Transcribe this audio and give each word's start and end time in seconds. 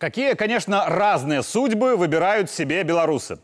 Какие, 0.00 0.32
конечно, 0.32 0.86
разные 0.88 1.42
судьбы 1.42 1.94
выбирают 1.94 2.50
себе 2.50 2.82
белорусы. 2.84 3.38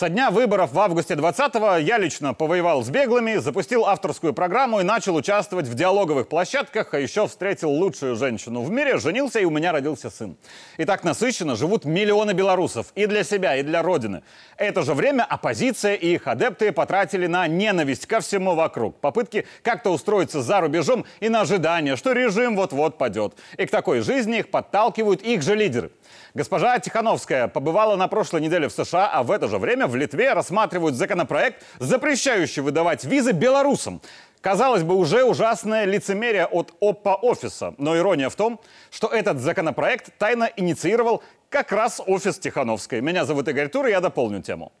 Со 0.00 0.08
дня 0.08 0.30
выборов 0.30 0.72
в 0.72 0.80
августе 0.80 1.12
20-го 1.12 1.76
я 1.76 1.98
лично 1.98 2.32
повоевал 2.32 2.82
с 2.82 2.88
беглыми, 2.88 3.36
запустил 3.36 3.84
авторскую 3.84 4.32
программу 4.32 4.80
и 4.80 4.82
начал 4.82 5.14
участвовать 5.14 5.66
в 5.66 5.74
диалоговых 5.74 6.26
площадках, 6.26 6.94
а 6.94 6.98
еще 6.98 7.28
встретил 7.28 7.68
лучшую 7.68 8.16
женщину 8.16 8.62
в 8.62 8.70
мире, 8.70 8.96
женился 8.96 9.40
и 9.40 9.44
у 9.44 9.50
меня 9.50 9.72
родился 9.72 10.08
сын. 10.08 10.38
И 10.78 10.86
так 10.86 11.04
насыщенно 11.04 11.54
живут 11.54 11.84
миллионы 11.84 12.32
белорусов 12.32 12.86
и 12.94 13.04
для 13.04 13.24
себя, 13.24 13.56
и 13.56 13.62
для 13.62 13.82
Родины. 13.82 14.22
Это 14.56 14.80
же 14.84 14.94
время 14.94 15.22
оппозиция 15.22 15.96
и 15.96 16.14
их 16.14 16.26
адепты 16.26 16.72
потратили 16.72 17.26
на 17.26 17.46
ненависть 17.46 18.06
ко 18.06 18.20
всему 18.20 18.54
вокруг. 18.54 18.98
Попытки 19.00 19.46
как-то 19.62 19.90
устроиться 19.90 20.40
за 20.40 20.62
рубежом 20.62 21.04
и 21.20 21.28
на 21.28 21.42
ожидание, 21.42 21.96
что 21.96 22.12
режим 22.12 22.56
вот-вот 22.56 22.96
падет. 22.96 23.34
И 23.58 23.66
к 23.66 23.70
такой 23.70 24.00
жизни 24.00 24.38
их 24.38 24.50
подталкивают 24.50 25.20
их 25.20 25.42
же 25.42 25.54
лидеры. 25.54 25.90
Госпожа 26.32 26.78
Тихановская 26.78 27.48
побывала 27.48 27.96
на 27.96 28.08
прошлой 28.08 28.40
неделе 28.40 28.68
в 28.68 28.72
США, 28.72 29.10
а 29.12 29.22
в 29.22 29.30
это 29.30 29.46
же 29.46 29.58
время 29.58 29.89
в 29.90 29.96
Литве 29.96 30.32
рассматривают 30.32 30.96
законопроект, 30.96 31.62
запрещающий 31.78 32.62
выдавать 32.62 33.04
визы 33.04 33.32
белорусам. 33.32 34.00
Казалось 34.40 34.82
бы, 34.82 34.94
уже 34.94 35.24
ужасное 35.24 35.84
лицемерие 35.84 36.46
от 36.46 36.72
ОПА 36.80 37.16
офиса. 37.16 37.74
Но 37.76 37.96
ирония 37.96 38.30
в 38.30 38.36
том, 38.36 38.58
что 38.90 39.08
этот 39.08 39.38
законопроект 39.38 40.16
тайно 40.16 40.50
инициировал 40.56 41.22
как 41.50 41.72
раз 41.72 42.00
офис 42.06 42.38
Тихановской. 42.38 43.02
Меня 43.02 43.26
зовут 43.26 43.48
Игорь 43.48 43.68
Тур, 43.68 43.86
и 43.86 43.90
я 43.90 44.00
дополню 44.00 44.40
тему. 44.40 44.72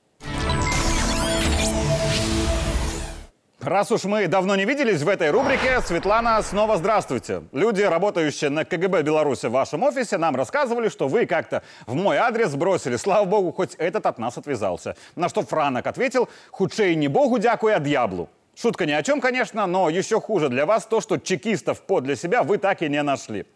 Раз 3.70 3.92
уж 3.92 4.02
мы 4.02 4.26
давно 4.26 4.56
не 4.56 4.64
виделись 4.64 5.00
в 5.00 5.08
этой 5.08 5.30
рубрике, 5.30 5.80
Светлана, 5.86 6.42
снова 6.42 6.76
здравствуйте. 6.76 7.44
Люди, 7.52 7.82
работающие 7.82 8.50
на 8.50 8.64
КГБ 8.64 9.02
Беларуси 9.02 9.46
в 9.46 9.52
вашем 9.52 9.84
офисе, 9.84 10.18
нам 10.18 10.34
рассказывали, 10.34 10.88
что 10.88 11.06
вы 11.06 11.24
как-то 11.24 11.62
в 11.86 11.94
мой 11.94 12.16
адрес 12.16 12.52
бросили. 12.56 12.96
Слава 12.96 13.26
богу, 13.26 13.52
хоть 13.52 13.76
этот 13.76 14.06
от 14.06 14.18
нас 14.18 14.36
отвязался. 14.36 14.96
На 15.14 15.28
что 15.28 15.42
Франок 15.42 15.86
ответил, 15.86 16.28
худшее 16.50 16.96
не 16.96 17.06
богу 17.06 17.38
дякую, 17.38 17.76
а 17.76 17.78
дьяблу. 17.78 18.28
Шутка 18.56 18.86
ни 18.86 18.90
о 18.90 19.04
чем, 19.04 19.20
конечно, 19.20 19.64
но 19.68 19.88
еще 19.88 20.20
хуже 20.20 20.48
для 20.48 20.66
вас 20.66 20.84
то, 20.84 21.00
что 21.00 21.18
чекистов 21.18 21.80
подле 21.82 22.16
себя 22.16 22.42
вы 22.42 22.58
так 22.58 22.82
и 22.82 22.88
не 22.88 23.04
нашли. 23.04 23.46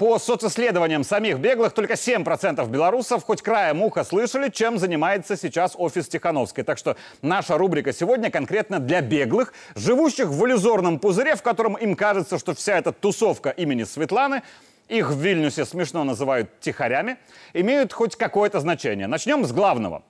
По 0.00 0.18
социсследованиям 0.18 1.04
самих 1.04 1.40
беглых, 1.40 1.74
только 1.74 1.92
7% 1.92 2.66
белорусов 2.70 3.22
хоть 3.22 3.42
краем 3.42 3.82
уха 3.82 4.02
слышали, 4.02 4.48
чем 4.48 4.78
занимается 4.78 5.36
сейчас 5.36 5.74
офис 5.76 6.08
Тихановской. 6.08 6.64
Так 6.64 6.78
что 6.78 6.96
наша 7.20 7.58
рубрика 7.58 7.92
сегодня 7.92 8.30
конкретно 8.30 8.78
для 8.78 9.02
беглых, 9.02 9.52
живущих 9.74 10.28
в 10.28 10.46
иллюзорном 10.46 11.00
пузыре, 11.00 11.36
в 11.36 11.42
котором 11.42 11.74
им 11.74 11.96
кажется, 11.96 12.38
что 12.38 12.54
вся 12.54 12.78
эта 12.78 12.92
тусовка 12.92 13.50
имени 13.50 13.84
Светланы 13.84 14.40
их 14.88 15.10
в 15.10 15.20
Вильнюсе 15.20 15.66
смешно 15.66 16.02
называют 16.02 16.48
тихарями, 16.60 17.18
имеют 17.52 17.92
хоть 17.92 18.16
какое-то 18.16 18.58
значение. 18.60 19.06
Начнем 19.06 19.44
с 19.44 19.52
главного. 19.52 20.02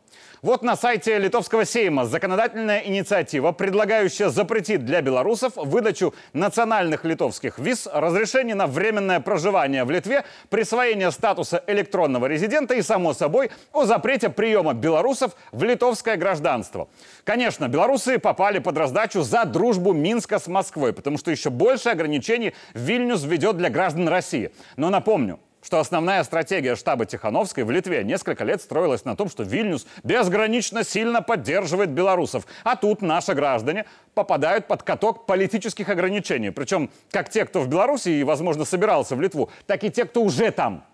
Вот 0.42 0.62
на 0.62 0.74
сайте 0.74 1.18
Литовского 1.18 1.66
сейма 1.66 2.06
законодательная 2.06 2.80
инициатива, 2.80 3.52
предлагающая 3.52 4.30
запретить 4.30 4.86
для 4.86 5.02
белорусов 5.02 5.52
выдачу 5.56 6.14
национальных 6.32 7.04
литовских 7.04 7.58
виз, 7.58 7.86
разрешение 7.92 8.54
на 8.54 8.66
временное 8.66 9.20
проживание 9.20 9.84
в 9.84 9.90
Литве, 9.90 10.24
присвоение 10.48 11.10
статуса 11.10 11.62
электронного 11.66 12.24
резидента 12.24 12.74
и, 12.74 12.80
само 12.80 13.12
собой, 13.12 13.50
о 13.72 13.84
запрете 13.84 14.30
приема 14.30 14.72
белорусов 14.72 15.32
в 15.52 15.62
литовское 15.62 16.16
гражданство. 16.16 16.88
Конечно, 17.24 17.68
белорусы 17.68 18.18
попали 18.18 18.60
под 18.60 18.78
раздачу 18.78 19.20
за 19.20 19.44
дружбу 19.44 19.92
Минска 19.92 20.38
с 20.38 20.46
Москвой, 20.46 20.94
потому 20.94 21.18
что 21.18 21.30
еще 21.30 21.50
больше 21.50 21.90
ограничений 21.90 22.54
Вильнюс 22.72 23.24
введет 23.24 23.58
для 23.58 23.68
граждан 23.68 24.08
России. 24.08 24.52
Но 24.76 24.88
напомню, 24.88 25.38
что 25.62 25.78
основная 25.78 26.24
стратегия 26.24 26.76
штаба 26.76 27.06
Тихановской 27.06 27.64
в 27.64 27.70
Литве 27.70 28.04
несколько 28.04 28.44
лет 28.44 28.62
строилась 28.62 29.04
на 29.04 29.16
том, 29.16 29.28
что 29.28 29.42
Вильнюс 29.42 29.86
безгранично 30.02 30.84
сильно 30.84 31.22
поддерживает 31.22 31.90
белорусов. 31.90 32.46
А 32.64 32.76
тут 32.76 33.02
наши 33.02 33.34
граждане 33.34 33.84
попадают 34.14 34.66
под 34.66 34.82
каток 34.82 35.26
политических 35.26 35.88
ограничений. 35.88 36.50
Причем 36.50 36.90
как 37.10 37.28
те, 37.28 37.44
кто 37.44 37.60
в 37.60 37.68
Беларуси 37.68 38.08
и, 38.08 38.24
возможно, 38.24 38.64
собирался 38.64 39.16
в 39.16 39.20
Литву, 39.20 39.50
так 39.66 39.84
и 39.84 39.90
те, 39.90 40.04
кто 40.04 40.22
уже 40.22 40.50
там. 40.50 40.84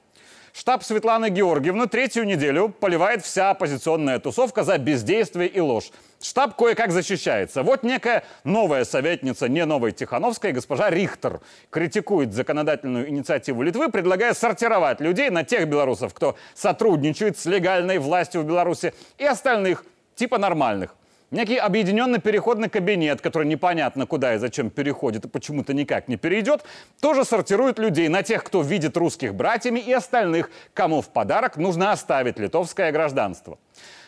Штаб 0.58 0.82
Светланы 0.82 1.28
Георгиевны 1.28 1.86
третью 1.86 2.24
неделю 2.24 2.70
поливает 2.70 3.22
вся 3.22 3.50
оппозиционная 3.50 4.18
тусовка 4.18 4.64
за 4.64 4.78
бездействие 4.78 5.50
и 5.50 5.60
ложь. 5.60 5.90
Штаб 6.22 6.56
кое-как 6.56 6.92
защищается. 6.92 7.62
Вот 7.62 7.82
некая 7.82 8.24
новая 8.42 8.86
советница, 8.86 9.50
не 9.50 9.66
новой 9.66 9.92
Тихановской, 9.92 10.52
госпожа 10.52 10.88
Рихтер, 10.88 11.40
критикует 11.68 12.32
законодательную 12.32 13.10
инициативу 13.10 13.60
Литвы, 13.60 13.90
предлагая 13.90 14.32
сортировать 14.32 14.98
людей 15.02 15.28
на 15.28 15.44
тех 15.44 15.68
белорусов, 15.68 16.14
кто 16.14 16.36
сотрудничает 16.54 17.38
с 17.38 17.44
легальной 17.44 17.98
властью 17.98 18.40
в 18.40 18.46
Беларуси, 18.46 18.94
и 19.18 19.26
остальных, 19.26 19.84
типа 20.14 20.38
нормальных. 20.38 20.94
Некий 21.32 21.56
объединенный 21.56 22.20
переходный 22.20 22.68
кабинет, 22.68 23.20
который 23.20 23.48
непонятно 23.48 24.06
куда 24.06 24.34
и 24.34 24.38
зачем 24.38 24.70
переходит 24.70 25.24
и 25.24 25.28
почему-то 25.28 25.74
никак 25.74 26.06
не 26.06 26.16
перейдет, 26.16 26.62
тоже 27.00 27.24
сортирует 27.24 27.80
людей 27.80 28.08
на 28.08 28.22
тех, 28.22 28.44
кто 28.44 28.62
видит 28.62 28.96
русских 28.96 29.34
братьями 29.34 29.80
и 29.80 29.92
остальных, 29.92 30.50
кому 30.72 31.00
в 31.02 31.08
подарок 31.08 31.56
нужно 31.56 31.90
оставить 31.90 32.38
литовское 32.38 32.92
гражданство. 32.92 33.58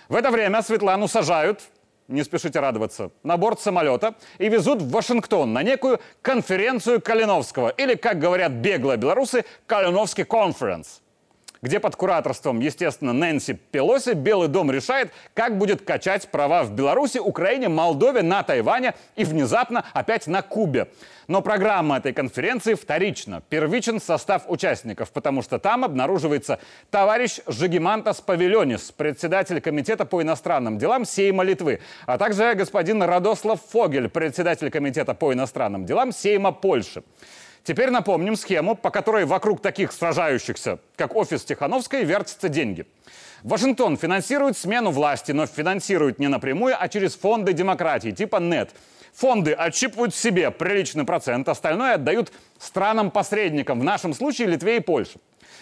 В 0.08 0.14
это 0.14 0.30
время 0.30 0.62
Светлану 0.62 1.08
сажают, 1.08 1.60
не 2.06 2.22
спешите 2.22 2.60
радоваться, 2.60 3.10
на 3.24 3.36
борт 3.36 3.60
самолета 3.60 4.14
и 4.38 4.48
везут 4.48 4.80
в 4.80 4.90
Вашингтон 4.92 5.52
на 5.52 5.64
некую 5.64 5.98
конференцию 6.22 7.00
Калиновского, 7.00 7.70
или, 7.70 7.96
как 7.96 8.20
говорят 8.20 8.52
беглые 8.52 8.96
белорусы, 8.96 9.44
Калиновский 9.66 10.24
конференс 10.24 11.02
где 11.62 11.80
под 11.80 11.96
кураторством, 11.96 12.60
естественно, 12.60 13.12
Нэнси 13.12 13.54
Пелоси 13.54 14.12
Белый 14.12 14.48
дом 14.48 14.70
решает, 14.70 15.12
как 15.34 15.58
будет 15.58 15.82
качать 15.82 16.28
права 16.28 16.62
в 16.64 16.72
Беларуси, 16.72 17.18
Украине, 17.18 17.68
Молдове, 17.68 18.22
на 18.22 18.42
Тайване 18.42 18.94
и 19.16 19.24
внезапно 19.24 19.84
опять 19.92 20.26
на 20.26 20.42
Кубе. 20.42 20.88
Но 21.26 21.42
программа 21.42 21.98
этой 21.98 22.14
конференции 22.14 22.72
вторична. 22.72 23.42
Первичен 23.50 24.00
состав 24.00 24.44
участников, 24.48 25.10
потому 25.10 25.42
что 25.42 25.58
там 25.58 25.84
обнаруживается 25.84 26.58
товарищ 26.90 27.40
Жигимантас 27.46 28.22
Павильонис, 28.22 28.92
председатель 28.92 29.60
Комитета 29.60 30.06
по 30.06 30.22
иностранным 30.22 30.78
делам 30.78 31.04
Сейма 31.04 31.44
Литвы, 31.44 31.80
а 32.06 32.16
также 32.16 32.54
господин 32.54 33.02
Радослав 33.02 33.60
Фогель, 33.72 34.08
председатель 34.08 34.70
Комитета 34.70 35.12
по 35.12 35.32
иностранным 35.34 35.84
делам 35.84 36.12
Сейма 36.12 36.50
Польши. 36.50 37.02
Теперь 37.64 37.90
напомним 37.90 38.36
схему, 38.36 38.74
по 38.74 38.90
которой 38.90 39.24
вокруг 39.24 39.60
таких 39.60 39.92
сражающихся, 39.92 40.78
как 40.96 41.14
офис 41.14 41.44
Тихановской, 41.44 42.04
вертятся 42.04 42.48
деньги. 42.48 42.86
Вашингтон 43.42 43.96
финансирует 43.96 44.56
смену 44.56 44.90
власти, 44.90 45.32
но 45.32 45.46
финансирует 45.46 46.18
не 46.18 46.28
напрямую, 46.28 46.74
а 46.78 46.88
через 46.88 47.14
фонды 47.14 47.52
демократии, 47.52 48.10
типа 48.10 48.38
НЕТ. 48.38 48.70
Фонды 49.14 49.52
отщипывают 49.52 50.14
себе 50.14 50.50
приличный 50.50 51.04
процент, 51.04 51.48
остальное 51.48 51.94
отдают 51.94 52.32
странам-посредникам, 52.58 53.80
в 53.80 53.84
нашем 53.84 54.14
случае 54.14 54.48
Литве 54.48 54.76
и 54.76 54.80
Польше. 54.80 55.18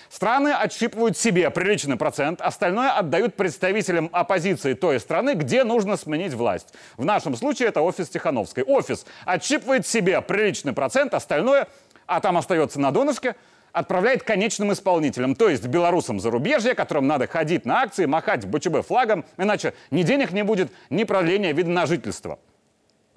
Страны 0.08 0.50
отщипывают 0.50 1.16
себе 1.16 1.50
приличный 1.50 1.96
процент, 1.96 2.40
остальное 2.40 2.92
отдают 2.92 3.34
представителям 3.34 4.08
оппозиции 4.12 4.74
той 4.74 5.00
страны, 5.00 5.34
где 5.34 5.64
нужно 5.64 5.96
сменить 5.96 6.32
власть. 6.32 6.72
В 6.96 7.04
нашем 7.04 7.36
случае 7.36 7.68
это 7.68 7.80
офис 7.80 8.08
Тихановской. 8.08 8.62
Офис 8.62 9.04
отщипывает 9.24 9.86
себе 9.86 10.20
приличный 10.20 10.72
процент, 10.72 11.14
остальное 11.14 11.66
а 12.06 12.20
там 12.20 12.36
остается 12.36 12.80
на 12.80 12.90
донышке, 12.90 13.36
отправляет 13.72 14.22
конечным 14.22 14.72
исполнителям, 14.72 15.34
то 15.34 15.48
есть 15.48 15.66
белорусам 15.66 16.18
зарубежья, 16.18 16.74
которым 16.74 17.06
надо 17.06 17.26
ходить 17.26 17.66
на 17.66 17.82
акции, 17.82 18.06
махать 18.06 18.46
БЧБ 18.46 18.86
флагом, 18.86 19.24
иначе 19.36 19.74
ни 19.90 20.02
денег 20.02 20.32
не 20.32 20.42
будет, 20.42 20.72
ни 20.88 21.04
продления 21.04 21.52
вида 21.52 21.70
на 21.70 21.84
жительство. 21.86 22.38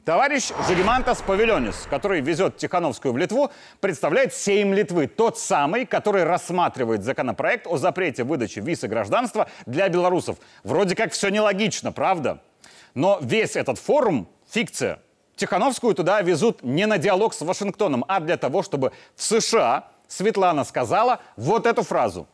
Товарищ 0.03 0.51
Жигимантас 0.67 1.21
Павильонис, 1.21 1.87
который 1.89 2.21
везет 2.21 2.57
Тихановскую 2.57 3.13
в 3.13 3.17
Литву, 3.17 3.51
представляет 3.79 4.33
Сейм 4.33 4.73
Литвы, 4.73 5.07
тот 5.07 5.37
самый, 5.37 5.85
который 5.85 6.23
рассматривает 6.23 7.03
законопроект 7.03 7.67
о 7.67 7.77
запрете 7.77 8.23
выдачи 8.23 8.59
виз 8.59 8.83
и 8.83 8.87
гражданства 8.87 9.49
для 9.65 9.87
белорусов. 9.87 10.37
Вроде 10.63 10.95
как 10.95 11.11
все 11.11 11.29
нелогично, 11.29 11.91
правда? 11.91 12.41
Но 12.95 13.19
весь 13.21 13.55
этот 13.55 13.77
форум– 13.77 14.27
фикция– 14.49 14.99
Тихановскую 15.38 15.94
туда 15.94 16.22
везут 16.22 16.62
не 16.62 16.86
на 16.86 16.98
диалог 16.98 17.34
с 17.34 17.40
Вашингтоном, 17.40 18.04
а 18.08 18.20
для 18.20 18.36
того, 18.36 18.62
чтобы 18.62 18.92
в 19.16 19.22
США 19.22 19.88
Светлана 20.08 20.64
сказала 20.64 21.20
вот 21.36 21.66
эту 21.66 21.82
фразу. 21.82 22.26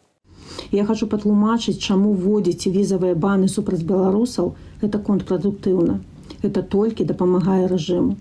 Я 0.71 0.85
хочу 0.85 1.06
патлумачыць, 1.06 1.79
чаму 1.79 2.12
вводзіць 2.12 2.67
візавыя 2.67 3.15
баны 3.15 3.49
супраць 3.49 3.82
беларусаў 3.82 4.55
это 4.82 4.99
контрпрадуктыўна. 4.99 6.00
Это 6.43 6.62
толькі 6.62 7.05
дапамагае 7.05 7.67
рэжыму. 7.67 8.17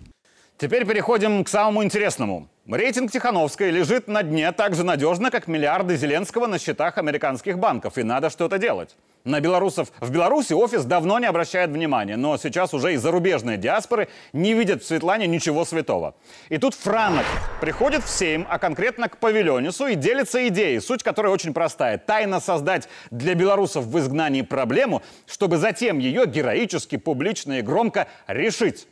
Теперь 0.56 0.86
переходим 0.86 1.42
к 1.42 1.48
самому 1.48 1.82
интересному. 1.82 2.48
Рейтинг 2.66 3.10
Тихановской 3.10 3.70
лежит 3.70 4.06
на 4.06 4.22
дне 4.22 4.52
так 4.52 4.76
же 4.76 4.84
надежно, 4.84 5.32
как 5.32 5.48
миллиарды 5.48 5.96
Зеленского 5.96 6.46
на 6.46 6.60
счетах 6.60 6.96
американских 6.96 7.58
банков, 7.58 7.98
и 7.98 8.04
надо 8.04 8.30
что-то 8.30 8.56
делать. 8.56 8.96
На 9.24 9.40
белорусов 9.40 9.90
в 10.00 10.10
Беларуси 10.10 10.52
офис 10.52 10.84
давно 10.84 11.18
не 11.18 11.26
обращает 11.26 11.70
внимания, 11.70 12.16
но 12.16 12.36
сейчас 12.36 12.72
уже 12.72 12.94
и 12.94 12.96
зарубежные 12.96 13.56
диаспоры 13.56 14.08
не 14.32 14.54
видят 14.54 14.82
в 14.82 14.86
Светлане 14.86 15.26
ничего 15.26 15.64
святого. 15.64 16.14
И 16.50 16.58
тут 16.58 16.74
Франок 16.74 17.26
приходит 17.60 18.04
в 18.04 18.08
Сейм, 18.08 18.46
а 18.48 18.58
конкретно 18.58 19.08
к 19.08 19.16
Павильонису 19.16 19.88
и 19.88 19.96
делится 19.96 20.46
идеей, 20.48 20.78
суть 20.80 21.02
которой 21.02 21.32
очень 21.32 21.52
простая. 21.52 21.98
Тайно 21.98 22.38
создать 22.38 22.88
для 23.10 23.34
белорусов 23.34 23.86
в 23.86 23.98
изгнании 23.98 24.42
проблему, 24.42 25.02
чтобы 25.26 25.56
затем 25.56 25.98
ее 25.98 26.26
героически, 26.26 26.96
публично 26.96 27.58
и 27.58 27.62
громко 27.62 28.06
решить. 28.28 28.86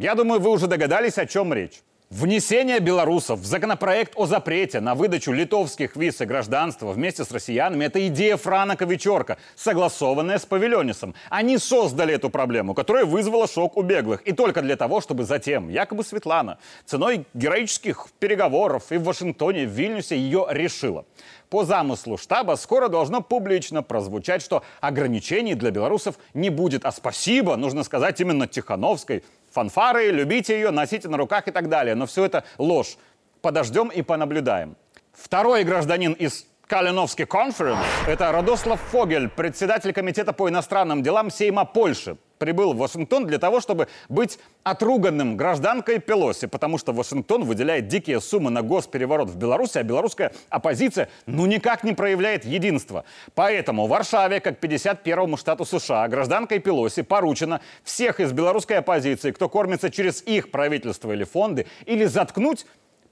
Я 0.00 0.14
думаю, 0.14 0.40
вы 0.40 0.48
уже 0.48 0.66
догадались, 0.66 1.18
о 1.18 1.26
чем 1.26 1.52
речь. 1.52 1.82
Внесение 2.08 2.80
белорусов 2.80 3.40
в 3.40 3.44
законопроект 3.44 4.14
о 4.16 4.24
запрете 4.24 4.80
на 4.80 4.94
выдачу 4.94 5.30
литовских 5.30 5.94
виз 5.94 6.22
и 6.22 6.24
гражданства 6.24 6.90
вместе 6.90 7.22
с 7.22 7.30
россиянами– 7.30 7.84
это 7.86 8.04
идея 8.08 8.38
Франака 8.38 8.86
Вечерка, 8.86 9.36
согласованная 9.56 10.38
с 10.38 10.46
Павильонисом. 10.46 11.14
Они 11.28 11.58
создали 11.58 12.14
эту 12.14 12.30
проблему, 12.30 12.72
которая 12.72 13.04
вызвала 13.04 13.46
шок 13.46 13.76
у 13.76 13.82
беглых. 13.82 14.22
И 14.22 14.32
только 14.32 14.62
для 14.62 14.76
того, 14.76 15.02
чтобы 15.02 15.24
затем, 15.24 15.68
якобы 15.68 16.02
Светлана, 16.02 16.56
ценой 16.86 17.26
героических 17.34 18.06
переговоров 18.18 18.90
и 18.90 18.96
в 18.96 19.04
Вашингтоне, 19.04 19.66
в 19.66 19.70
Вильнюсе 19.70 20.16
ее 20.16 20.46
решила. 20.48 21.04
По 21.50 21.64
замыслу 21.64 22.16
штаба 22.16 22.54
скоро 22.54 22.88
должно 22.88 23.22
публично 23.22 23.82
прозвучать, 23.82 24.40
что 24.40 24.62
ограничений 24.80 25.54
для 25.54 25.72
белорусов 25.72 26.14
не 26.32 26.48
будет. 26.48 26.84
А 26.84 26.92
спасибо, 26.92 27.56
нужно 27.56 27.82
сказать 27.82 28.20
именно 28.20 28.46
Тихановской, 28.46 29.24
фанфары, 29.50 30.10
любите 30.12 30.54
ее, 30.54 30.70
носите 30.70 31.08
на 31.08 31.16
руках 31.16 31.48
и 31.48 31.50
так 31.50 31.68
далее. 31.68 31.96
Но 31.96 32.06
все 32.06 32.24
это 32.24 32.44
ложь. 32.56 32.96
Подождем 33.42 33.88
и 33.88 34.02
понаблюдаем. 34.02 34.76
Второй 35.12 35.64
гражданин 35.64 36.12
из 36.12 36.46
Калиновский 36.68 37.26
конференс– 37.26 37.80
это 38.06 38.30
Радослав 38.30 38.80
Фогель, 38.92 39.28
председатель 39.28 39.92
комитета 39.92 40.32
по 40.32 40.48
иностранным 40.48 41.02
делам 41.02 41.30
Сейма 41.30 41.64
Польши 41.64 42.16
прибыл 42.40 42.72
в 42.72 42.78
Вашингтон 42.78 43.26
для 43.26 43.38
того, 43.38 43.60
чтобы 43.60 43.86
быть 44.08 44.38
отруганным 44.64 45.36
гражданкой 45.36 46.00
Пелоси, 46.00 46.46
потому 46.46 46.78
что 46.78 46.92
Вашингтон 46.92 47.44
выделяет 47.44 47.86
дикие 47.86 48.20
суммы 48.20 48.50
на 48.50 48.62
госпереворот 48.62 49.28
в 49.28 49.36
Беларуси, 49.36 49.76
а 49.76 49.82
белорусская 49.82 50.32
оппозиция 50.48 51.10
ну 51.26 51.44
никак 51.46 51.84
не 51.84 51.92
проявляет 51.92 52.46
единства. 52.46 53.04
Поэтому 53.34 53.86
в 53.86 53.90
Варшаве, 53.90 54.40
как 54.40 54.58
51-му 54.58 55.36
штату 55.36 55.66
США, 55.66 56.08
гражданкой 56.08 56.60
Пелоси 56.60 57.02
поручено 57.02 57.60
всех 57.84 58.20
из 58.20 58.32
белорусской 58.32 58.78
оппозиции, 58.78 59.32
кто 59.32 59.50
кормится 59.50 59.90
через 59.90 60.22
их 60.22 60.50
правительство 60.50 61.12
или 61.12 61.24
фонды, 61.24 61.66
или 61.84 62.06
заткнуть 62.06 62.64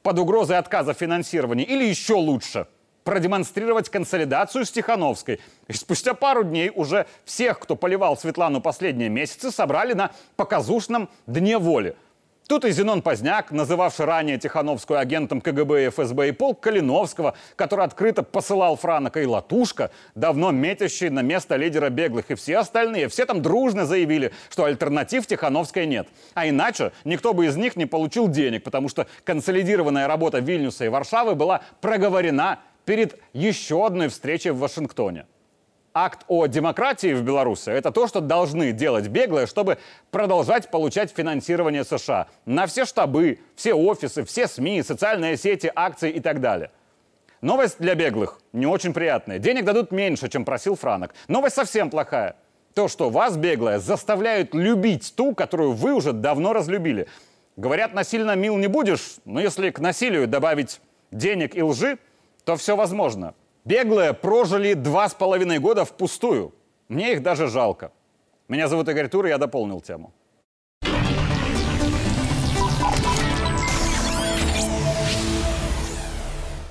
под 0.02 0.18
угрозой 0.18 0.56
отказа 0.56 0.94
финансирования, 0.94 1.64
или 1.64 1.84
еще 1.84 2.14
лучше– 2.14 2.66
продемонстрировать 3.08 3.88
консолидацию 3.88 4.66
с 4.66 4.70
Тихановской. 4.70 5.40
И 5.66 5.72
спустя 5.72 6.12
пару 6.12 6.44
дней 6.44 6.70
уже 6.74 7.06
всех, 7.24 7.58
кто 7.58 7.74
поливал 7.74 8.18
Светлану 8.18 8.60
последние 8.60 9.08
месяцы, 9.08 9.50
собрали 9.50 9.94
на 9.94 10.10
показушном 10.36 11.08
Дне 11.26 11.56
воли. 11.56 11.96
Тут 12.48 12.66
и 12.66 12.70
Зенон 12.70 13.00
Поздняк, 13.00 13.50
называвший 13.50 14.04
ранее 14.04 14.38
Тихановскую 14.38 14.98
агентом 14.98 15.40
КГБ 15.40 15.86
и 15.86 15.88
ФСБ, 15.88 16.28
и 16.28 16.32
полк 16.32 16.60
Калиновского, 16.60 17.34
который 17.56 17.86
открыто 17.86 18.22
посылал 18.22 18.76
Франока 18.76 19.22
и 19.22 19.26
Латушка, 19.26 19.90
давно 20.14 20.50
метящий 20.50 21.08
на 21.08 21.20
место 21.20 21.56
лидера 21.56 21.88
беглых, 21.88 22.30
и 22.30 22.34
все 22.34 22.58
остальные, 22.58 23.08
все 23.08 23.24
там 23.24 23.40
дружно 23.40 23.86
заявили, 23.86 24.32
что 24.50 24.64
альтернатив 24.64 25.26
Тихановской 25.26 25.86
нет. 25.86 26.08
А 26.34 26.46
иначе 26.46 26.92
никто 27.04 27.32
бы 27.32 27.46
из 27.46 27.56
них 27.56 27.74
не 27.76 27.86
получил 27.86 28.28
денег, 28.28 28.64
потому 28.64 28.90
что 28.90 29.06
консолидированная 29.24 30.06
работа 30.06 30.40
Вильнюса 30.40 30.84
и 30.84 30.88
Варшавы 30.88 31.34
была 31.34 31.62
проговорена 31.80 32.58
перед 32.88 33.20
еще 33.34 33.84
одной 33.84 34.08
встречей 34.08 34.50
в 34.50 34.60
Вашингтоне. 34.60 35.26
Акт 35.92 36.24
о 36.26 36.46
демократии 36.46 37.12
в 37.12 37.20
Беларуси– 37.20 37.68
это 37.68 37.92
то, 37.92 38.08
что 38.08 38.22
должны 38.22 38.72
делать 38.72 39.08
беглые, 39.08 39.46
чтобы 39.46 39.76
продолжать 40.10 40.70
получать 40.70 41.12
финансирование 41.14 41.84
США 41.84 42.28
на 42.46 42.66
все 42.66 42.86
штабы, 42.86 43.40
все 43.56 43.74
офисы, 43.74 44.24
все 44.24 44.48
СМИ, 44.48 44.82
социальные 44.82 45.36
сети, 45.36 45.70
акции 45.74 46.10
и 46.10 46.20
так 46.20 46.40
далее. 46.40 46.70
Новость 47.42 47.78
для 47.78 47.94
беглых 47.94 48.40
не 48.54 48.64
очень 48.64 48.94
приятная. 48.94 49.38
Денег 49.38 49.66
дадут 49.66 49.92
меньше, 49.92 50.30
чем 50.30 50.46
просил 50.46 50.74
Франок. 50.74 51.14
Новость 51.28 51.56
совсем 51.56 51.90
плохая. 51.90 52.36
То, 52.72 52.88
что 52.88 53.10
вас, 53.10 53.36
беглые, 53.36 53.80
заставляют 53.80 54.54
любить 54.54 55.12
ту, 55.14 55.34
которую 55.34 55.72
вы 55.72 55.92
уже 55.92 56.14
давно 56.14 56.54
разлюбили. 56.54 57.06
Говорят, 57.58 57.92
насильно 57.92 58.34
мил 58.34 58.56
не 58.56 58.66
будешь, 58.66 59.16
но 59.26 59.40
если 59.40 59.68
к 59.68 59.78
насилию 59.78 60.26
добавить 60.26 60.80
денег 61.10 61.54
и 61.54 61.62
лжи, 61.62 61.98
то 62.48 62.56
все 62.56 62.76
возможно. 62.76 63.34
Беглые 63.66 64.14
прожили 64.14 64.72
два 64.72 65.06
с 65.06 65.14
половиной 65.14 65.58
года 65.58 65.84
впустую. 65.84 66.54
Мне 66.88 67.12
их 67.12 67.22
даже 67.22 67.46
жалко. 67.46 67.92
Меня 68.48 68.68
зовут 68.68 68.88
Игорь 68.88 69.08
Тур, 69.08 69.26
и 69.26 69.28
я 69.28 69.36
дополнил 69.36 69.82
тему. 69.82 70.14